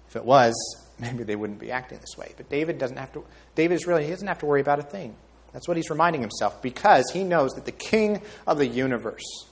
[0.09, 0.55] If it was,
[0.99, 2.33] maybe they wouldn't be acting this way.
[2.37, 4.83] But David doesn't have to David is really he doesn't have to worry about a
[4.83, 5.17] thing.
[5.53, 9.47] That's what he's reminding himself because he knows that the king of the universe,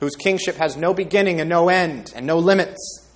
[0.00, 3.08] whose kingship has no beginning and no end and no limits,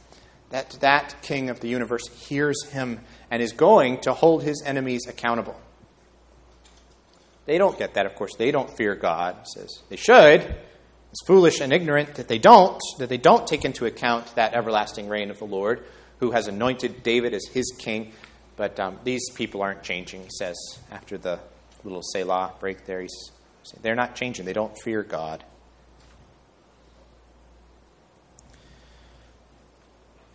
[0.50, 5.06] that that king of the universe hears him and is going to hold his enemies
[5.08, 5.58] accountable.
[7.44, 8.34] They don't get that, of course.
[8.36, 9.36] They don't fear God.
[9.40, 10.40] He says they should,
[11.12, 15.08] it's foolish and ignorant that they don't, that they don't take into account that everlasting
[15.08, 15.84] reign of the Lord,
[16.22, 18.12] who has anointed David as his king.
[18.54, 20.56] But um, these people aren't changing, he says,
[20.92, 21.40] after the
[21.82, 23.00] little Selah break there.
[23.00, 23.32] He's,
[23.82, 24.46] they're not changing.
[24.46, 25.42] They don't fear God.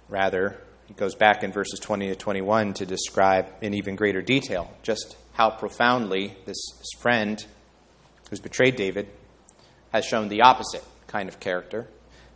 [0.10, 4.69] Rather, he goes back in verses 20 to 21 to describe in even greater detail
[4.84, 6.58] just how profoundly this
[7.00, 7.45] friend
[8.30, 9.08] who's betrayed David
[9.93, 11.88] has shown the opposite kind of character.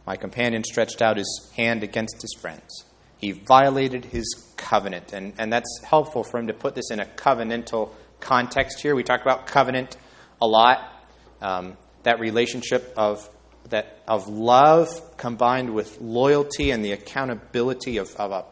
[0.08, 2.86] My companion stretched out his hand against his friends.
[3.21, 5.13] He violated his covenant.
[5.13, 8.95] And, and that's helpful for him to put this in a covenantal context here.
[8.95, 9.95] We talk about covenant
[10.41, 11.05] a lot.
[11.39, 13.29] Um, that relationship of,
[13.69, 18.45] that, of love combined with loyalty and the accountability of, of, a,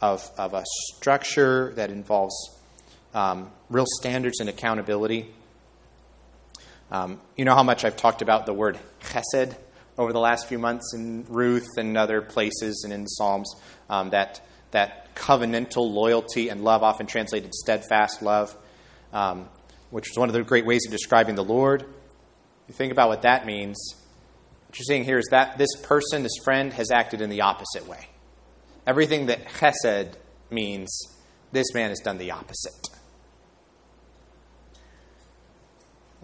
[0.00, 2.34] of, of a structure that involves
[3.14, 5.32] um, real standards and accountability.
[6.92, 9.56] Um, you know how much I've talked about the word chesed
[9.98, 13.54] over the last few months in Ruth and other places and in Psalms.
[13.90, 14.40] Um, that
[14.72, 18.56] that covenantal loyalty and love, often translated steadfast love,
[19.12, 19.48] um,
[19.90, 21.84] which is one of the great ways of describing the Lord.
[22.68, 23.78] You think about what that means.
[24.66, 27.86] What you're seeing here is that this person, this friend, has acted in the opposite
[27.86, 28.08] way.
[28.86, 30.14] Everything that chesed
[30.50, 31.18] means,
[31.52, 32.88] this man has done the opposite.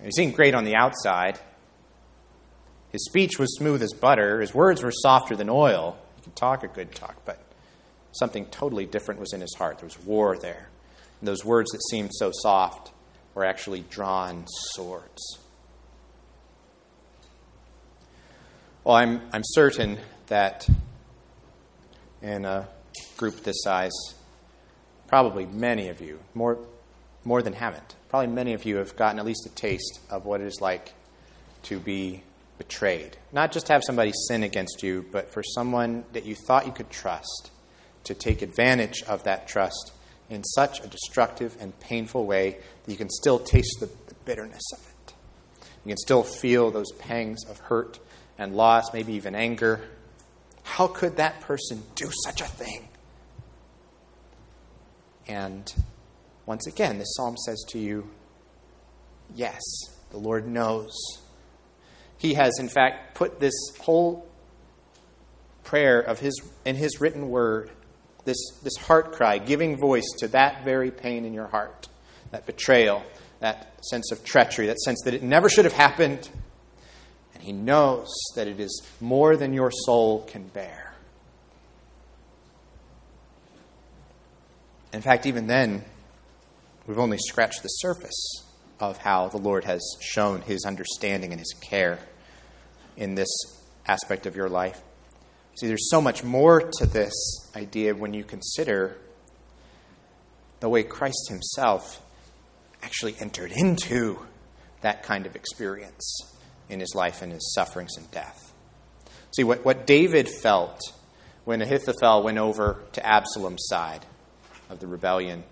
[0.02, 1.38] He seemed great on the outside.
[2.92, 4.40] His speech was smooth as butter.
[4.40, 5.98] His words were softer than oil.
[6.16, 7.38] He could talk a good talk, but
[8.12, 9.78] something totally different was in his heart.
[9.78, 10.68] There was war there.
[11.20, 12.92] And those words that seemed so soft
[13.34, 15.38] were actually drawn swords.
[18.84, 19.98] Well, I'm, I'm certain
[20.28, 20.66] that
[22.22, 22.68] in a
[23.16, 23.92] group this size,
[25.08, 26.58] probably many of you, more,
[27.22, 30.40] more than haven't, probably many of you have gotten at least a taste of what
[30.40, 30.94] it is like
[31.64, 32.22] to be
[32.58, 33.16] betrayed.
[33.32, 36.90] Not just have somebody sin against you, but for someone that you thought you could
[36.90, 37.50] trust
[38.04, 39.92] to take advantage of that trust
[40.28, 44.62] in such a destructive and painful way that you can still taste the, the bitterness
[44.72, 45.14] of it.
[45.84, 47.98] You can still feel those pangs of hurt
[48.36, 49.80] and loss, maybe even anger.
[50.62, 52.88] How could that person do such a thing?
[55.26, 55.72] And
[56.46, 58.10] once again, the psalm says to you,
[59.34, 59.60] yes,
[60.10, 60.92] the Lord knows.
[62.18, 64.28] He has, in fact, put this whole
[65.64, 67.70] prayer of his in his written word,
[68.24, 71.88] this, this heart cry, giving voice to that very pain in your heart,
[72.30, 73.02] that betrayal,
[73.40, 76.28] that sense of treachery, that sense that it never should have happened.
[77.34, 80.92] And he knows that it is more than your soul can bear.
[84.92, 85.84] In fact, even then,
[86.88, 88.44] We've only scratched the surface
[88.80, 91.98] of how the Lord has shown his understanding and his care
[92.96, 93.28] in this
[93.86, 94.80] aspect of your life.
[95.58, 97.12] See, there's so much more to this
[97.56, 98.96] idea when you consider
[100.60, 102.00] the way Christ himself
[102.82, 104.20] actually entered into
[104.82, 106.20] that kind of experience
[106.68, 108.52] in his life and his sufferings and death.
[109.34, 110.80] See, what, what David felt
[111.44, 114.04] when Ahithophel went over to Absalom's side
[114.68, 115.42] of the rebellion.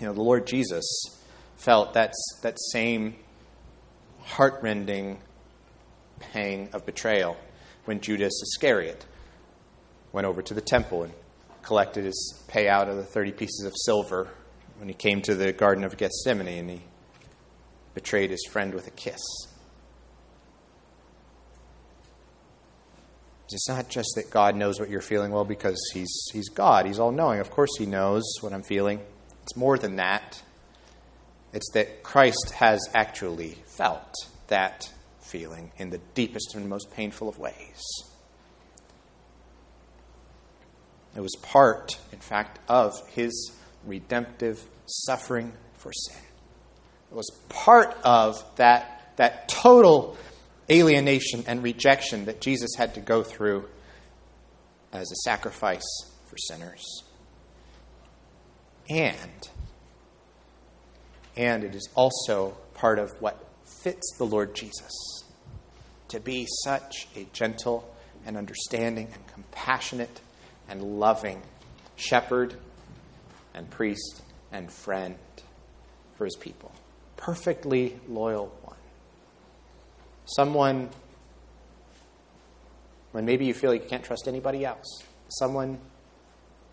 [0.00, 0.84] You know, the Lord Jesus
[1.56, 3.16] felt that's, that same
[4.22, 5.18] heartrending
[6.18, 7.36] pang of betrayal
[7.84, 9.04] when Judas Iscariot
[10.12, 11.12] went over to the temple and
[11.62, 14.28] collected his payout of the 30 pieces of silver
[14.78, 16.82] when he came to the Garden of Gethsemane and he
[17.94, 19.20] betrayed his friend with a kiss.
[23.52, 26.86] It's not just that God knows what you're feeling well because he's, he's God.
[26.86, 27.38] He's all knowing.
[27.38, 29.00] Of course, He knows what I'm feeling.
[29.42, 30.42] It's more than that.
[31.56, 34.12] It's that Christ has actually felt
[34.48, 34.92] that
[35.22, 37.82] feeling in the deepest and most painful of ways.
[41.16, 43.52] It was part, in fact, of His
[43.86, 46.22] redemptive suffering for sin.
[47.10, 50.18] It was part of that, that total
[50.68, 53.66] alienation and rejection that Jesus had to go through
[54.92, 55.86] as a sacrifice
[56.26, 56.84] for sinners.
[58.90, 59.48] And,
[61.36, 64.92] and it is also part of what fits the Lord Jesus
[66.08, 67.88] to be such a gentle
[68.24, 70.20] and understanding and compassionate
[70.68, 71.42] and loving
[71.96, 72.54] shepherd
[73.54, 74.22] and priest
[74.52, 75.16] and friend
[76.16, 76.72] for his people.
[77.16, 78.76] Perfectly loyal one.
[80.26, 80.88] Someone
[83.12, 85.02] when maybe you feel like you can't trust anybody else.
[85.28, 85.78] Someone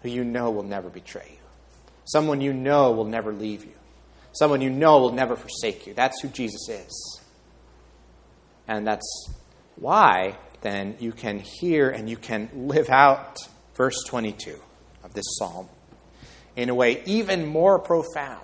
[0.01, 1.37] who you know will never betray you.
[2.03, 3.75] Someone you know will never leave you.
[4.33, 5.93] Someone you know will never forsake you.
[5.93, 7.21] That's who Jesus is.
[8.67, 9.29] And that's
[9.75, 13.37] why then you can hear and you can live out
[13.75, 14.59] verse 22
[15.03, 15.67] of this psalm
[16.55, 18.39] in a way even more profound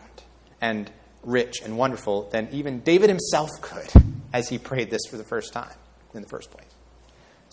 [0.60, 0.92] and
[1.24, 3.90] rich and wonderful than even David himself could
[4.34, 5.74] as he prayed this for the first time
[6.14, 6.74] in the first place.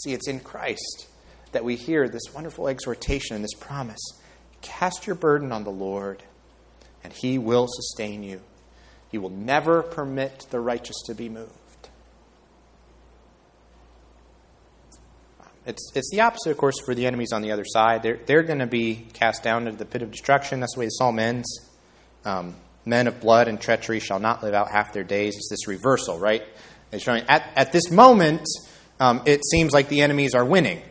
[0.03, 1.07] See, it's in Christ
[1.53, 4.01] that we hear this wonderful exhortation and this promise
[4.63, 6.23] cast your burden on the Lord,
[7.07, 8.41] and he will sustain you.
[9.13, 11.53] He will never permit the righteous to be moved.
[15.65, 18.03] It's, it's the opposite, of course, for the enemies on the other side.
[18.03, 20.59] They're, they're going to be cast down into the pit of destruction.
[20.59, 21.71] That's the way the psalm ends.
[22.25, 25.37] Um, men of blood and treachery shall not live out half their days.
[25.37, 26.43] It's this reversal, right?
[26.91, 28.49] It's showing at, at this moment,
[28.99, 30.83] um, it seems like the enemies are winning.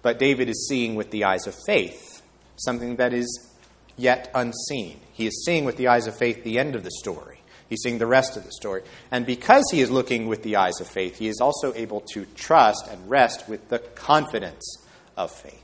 [0.00, 2.22] But David is seeing with the eyes of faith
[2.56, 3.53] something that is
[3.96, 5.00] yet unseen.
[5.12, 7.40] He is seeing with the eyes of faith the end of the story.
[7.68, 8.82] He's seeing the rest of the story.
[9.10, 12.26] And because he is looking with the eyes of faith, he is also able to
[12.34, 14.78] trust and rest with the confidence
[15.16, 15.62] of faith.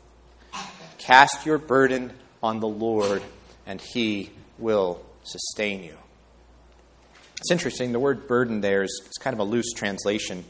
[0.98, 2.12] Cast your burden
[2.42, 3.22] on the Lord
[3.66, 5.96] and he will sustain you.
[7.38, 10.44] It's interesting, the word burden there is, kind of a loose translation.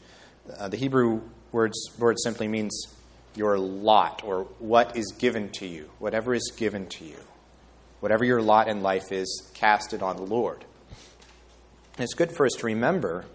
[0.57, 1.21] Uh, the Hebrew
[1.51, 2.87] words, word simply means
[3.35, 7.17] your lot or what is given to you, whatever is given to you.
[8.01, 10.65] Whatever your lot in life is, cast it on the Lord.
[11.95, 13.25] And it's good for us to remember,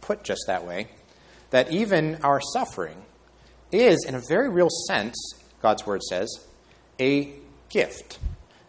[0.00, 0.88] put just that way,
[1.50, 3.00] that even our suffering
[3.70, 5.16] is, in a very real sense,
[5.62, 6.28] God's word says,
[7.00, 7.32] a
[7.70, 8.18] gift.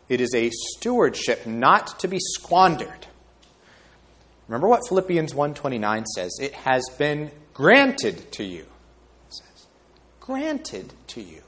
[0.08, 3.08] It is a stewardship not to be squandered.
[4.48, 8.68] Remember what Philippians 1:29 says, it has been granted to you.
[9.30, 9.66] says,
[10.20, 11.42] granted to you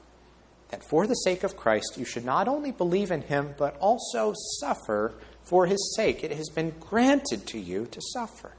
[0.70, 4.34] that for the sake of Christ you should not only believe in him but also
[4.60, 6.24] suffer for his sake.
[6.24, 8.52] It has been granted to you to suffer.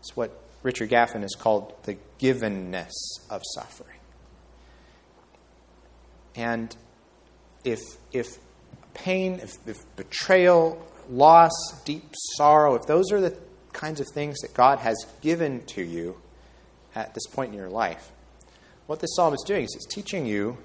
[0.00, 0.32] It's what
[0.62, 2.90] Richard Gaffin has called the givenness
[3.30, 3.98] of suffering.
[6.34, 6.74] And
[7.64, 7.80] if,
[8.12, 8.38] if
[8.94, 11.52] pain, if, if betrayal, loss,
[11.84, 12.04] deep
[12.36, 13.36] sorrow, if those are the
[13.72, 16.16] kinds of things that God has given to you
[16.94, 18.10] at this point in your life,
[18.90, 20.58] what this psalm is doing is it's teaching you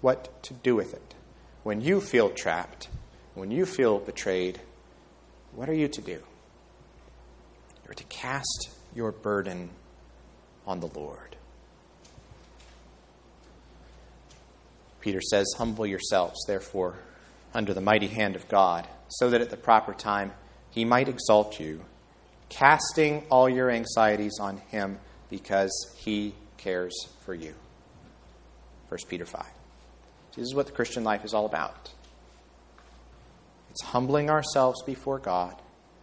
[0.00, 1.14] what to do with it.
[1.62, 2.88] When you feel trapped,
[3.34, 4.58] when you feel betrayed,
[5.54, 6.22] what are you to do?
[7.84, 9.68] You're to cast your burden
[10.66, 11.36] on the Lord.
[15.02, 16.96] Peter says, Humble yourselves, therefore,
[17.52, 20.32] under the mighty hand of God, so that at the proper time
[20.70, 21.84] he might exalt you,
[22.48, 24.98] casting all your anxieties on him
[25.28, 27.54] because he cares for you.
[28.88, 29.44] 1 Peter 5.
[30.36, 31.90] This is what the Christian life is all about.
[33.70, 35.54] It's humbling ourselves before God,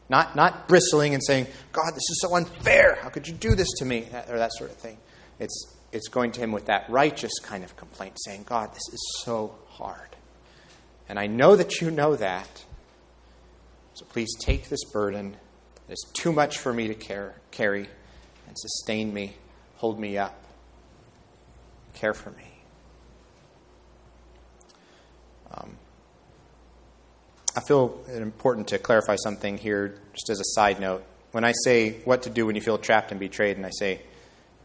[0.09, 2.97] not, not bristling and saying, God, this is so unfair.
[3.01, 4.07] How could you do this to me?
[4.29, 4.97] Or that sort of thing.
[5.39, 9.21] It's it's going to him with that righteous kind of complaint, saying, God, this is
[9.23, 10.15] so hard.
[11.07, 12.65] And I know that you know that.
[13.93, 15.37] So please take this burden.
[15.87, 17.87] It is too much for me to care, carry
[18.47, 19.35] and sustain me,
[19.75, 20.43] hold me up
[21.93, 22.52] care for me.
[25.53, 25.77] Um,
[27.55, 31.03] I feel it important to clarify something here, just as a side note.
[31.31, 34.01] When I say what to do when you feel trapped and betrayed, and I say,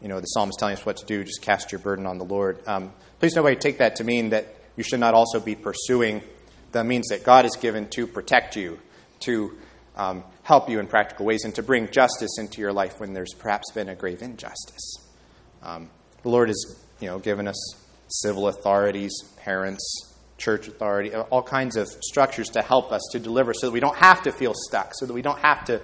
[0.01, 2.17] you know, the psalm is telling us what to do, just cast your burden on
[2.17, 2.59] the Lord.
[2.67, 6.21] Um, please nobody take that to mean that you should not also be pursuing
[6.71, 8.79] the means that God has given to protect you,
[9.21, 9.57] to
[9.95, 13.33] um, help you in practical ways, and to bring justice into your life when there's
[13.33, 14.95] perhaps been a grave injustice.
[15.61, 15.89] Um,
[16.23, 17.75] the Lord has, you know, given us
[18.07, 20.08] civil authorities, parents,
[20.39, 23.97] church authority, all kinds of structures to help us to deliver, so that we don't
[23.97, 25.81] have to feel stuck, so that we don't have to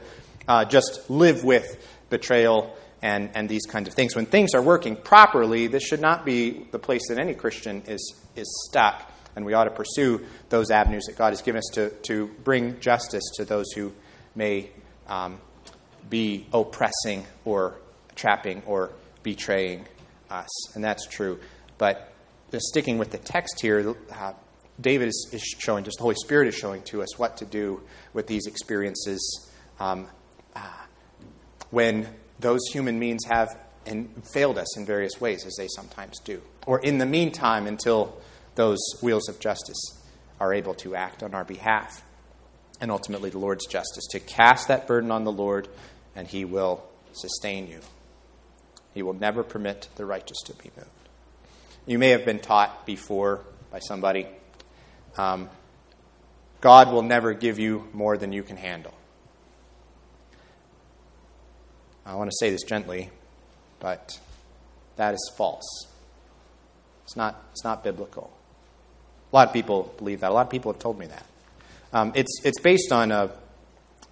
[0.47, 1.77] uh, just live with
[2.09, 4.15] betrayal and, and these kinds of things.
[4.15, 8.15] When things are working properly, this should not be the place that any Christian is,
[8.35, 9.11] is stuck.
[9.35, 12.79] And we ought to pursue those avenues that God has given us to, to bring
[12.79, 13.91] justice to those who
[14.33, 14.71] may
[15.07, 15.39] um,
[16.09, 17.75] be oppressing or
[18.15, 18.91] trapping or
[19.23, 19.85] betraying
[20.29, 20.75] us.
[20.75, 21.39] And that's true.
[21.77, 22.11] But
[22.57, 24.33] sticking with the text here, uh,
[24.79, 27.81] David is, is, showing, just the Holy Spirit is showing to us what to do
[28.13, 29.49] with these experiences
[29.79, 30.07] um,
[30.55, 30.61] uh,
[31.71, 32.07] when
[32.39, 36.41] those human means have and failed us in various ways, as they sometimes do.
[36.65, 38.19] Or in the meantime, until
[38.55, 40.01] those wheels of justice
[40.39, 42.03] are able to act on our behalf.
[42.81, 45.67] And ultimately, the Lord's justice to cast that burden on the Lord,
[46.15, 47.79] and He will sustain you.
[48.93, 50.89] He will never permit the righteous to be moved.
[51.85, 54.27] You may have been taught before by somebody
[55.17, 55.49] um,
[56.61, 58.93] God will never give you more than you can handle.
[62.05, 63.09] I want to say this gently,
[63.79, 64.19] but
[64.95, 65.87] that is false.
[67.03, 68.31] It's not, it's not biblical.
[69.31, 70.31] A lot of people believe that.
[70.31, 71.25] A lot of people have told me that.
[71.93, 73.31] Um, it's, it's based on a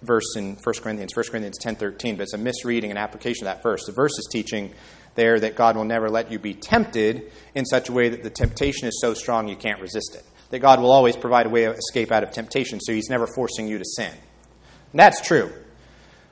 [0.02, 3.62] verse in 1 Corinthians, 1 Corinthians 10.13, but it's a misreading and application of that
[3.62, 3.84] verse.
[3.86, 4.72] The verse is teaching
[5.14, 8.30] there that God will never let you be tempted in such a way that the
[8.30, 10.24] temptation is so strong you can't resist it.
[10.54, 13.26] That God will always provide a way of escape out of temptation, so He's never
[13.26, 14.12] forcing you to sin.
[14.92, 15.52] And that's true.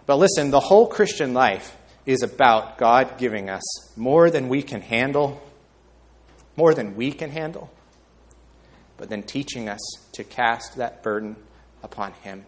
[0.07, 3.65] But listen, the whole Christian life is about God giving us
[3.99, 5.43] more than we can handle,
[6.55, 7.69] more than we can handle,
[8.97, 9.81] but then teaching us
[10.13, 11.35] to cast that burden
[11.83, 12.47] upon Him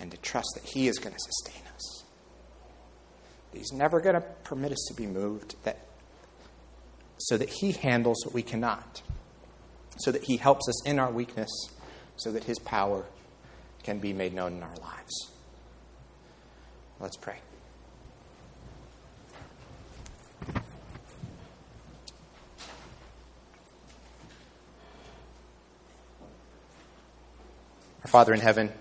[0.00, 2.04] and to trust that He is going to sustain us.
[3.52, 5.80] He's never going to permit us to be moved, that,
[7.18, 9.02] so that He handles what we cannot,
[9.98, 11.50] so that He helps us in our weakness,
[12.16, 13.04] so that His power
[13.82, 15.30] can be made known in our lives.
[17.00, 17.38] Let's pray.
[28.02, 28.72] Our Father in heaven,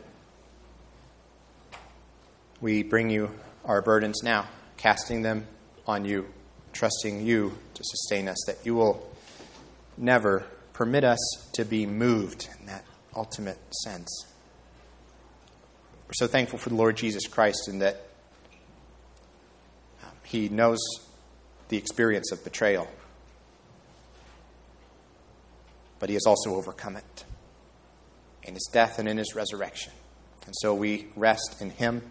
[2.62, 3.30] we bring you
[3.66, 4.48] our burdens now,
[4.78, 5.46] casting them
[5.86, 6.28] on you,
[6.74, 9.06] trusting you to sustain us, that you will
[9.98, 10.46] never
[10.78, 14.28] permit us to be moved in that ultimate sense.
[16.06, 18.04] We're so thankful for the Lord Jesus Christ and that
[20.04, 20.78] um, he knows
[21.70, 22.88] the experience of betrayal,
[25.98, 27.26] but he has also overcome it
[28.44, 29.94] in his death and in his resurrection.
[30.46, 32.04] And so we rest in him,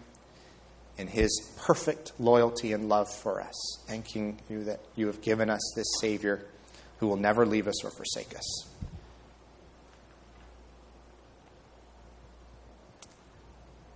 [0.97, 5.61] in his perfect loyalty and love for us, thanking you that you have given us
[5.73, 6.45] this Savior
[6.97, 8.67] who will never leave us or forsake us.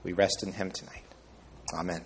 [0.04, 1.04] We rest in him tonight.
[1.74, 2.04] Amen.